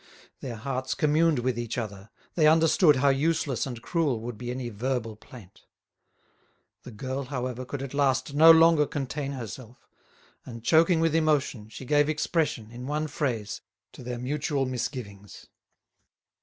Their 0.39 0.55
hearts 0.55 0.95
communed 0.95 1.37
with 1.37 1.59
each 1.59 1.77
other, 1.77 2.09
they 2.33 2.47
understood 2.47 2.95
how 2.95 3.09
useless 3.09 3.67
and 3.67 3.83
cruel 3.83 4.19
would 4.21 4.35
be 4.35 4.49
any 4.49 4.69
verbal 4.69 5.15
plaint. 5.15 5.67
The 6.81 6.89
girl, 6.89 7.25
however, 7.25 7.65
could 7.65 7.83
at 7.83 7.93
last 7.93 8.33
no 8.33 8.49
longer 8.49 8.87
contain 8.87 9.33
herself, 9.33 9.87
and, 10.43 10.63
choking 10.63 11.01
with 11.01 11.13
emotion, 11.13 11.69
she 11.69 11.85
gave 11.85 12.09
expression, 12.09 12.71
in 12.71 12.87
one 12.87 13.05
phrase, 13.05 13.61
to 13.91 14.01
their 14.01 14.17
mutual 14.17 14.65
misgivings. 14.65 15.45